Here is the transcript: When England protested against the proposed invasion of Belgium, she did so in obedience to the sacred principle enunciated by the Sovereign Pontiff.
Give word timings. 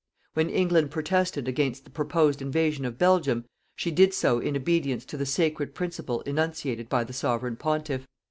When 0.33 0.49
England 0.49 0.89
protested 0.89 1.47
against 1.47 1.83
the 1.83 1.91
proposed 1.91 2.41
invasion 2.41 2.85
of 2.85 2.97
Belgium, 2.97 3.45
she 3.75 3.91
did 3.91 4.15
so 4.15 4.39
in 4.39 4.57
obedience 4.57 5.05
to 5.05 5.15
the 5.15 5.27
sacred 5.27 5.75
principle 5.75 6.21
enunciated 6.21 6.89
by 6.89 7.03
the 7.03 7.13
Sovereign 7.13 7.55
Pontiff. 7.55 8.07